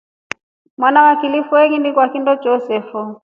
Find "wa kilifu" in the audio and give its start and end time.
1.05-1.53